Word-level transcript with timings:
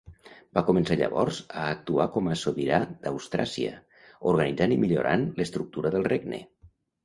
Va 0.57 0.61
començar 0.69 0.95
llavors 1.01 1.41
a 1.63 1.65
actuar 1.73 2.07
com 2.15 2.31
a 2.33 2.39
sobirana 2.45 2.89
d'Austràsia, 3.05 3.77
organitzant 4.35 4.77
i 4.77 4.81
millorant 4.87 5.31
l'estructura 5.41 5.97
del 5.99 6.13
regne. 6.13 6.45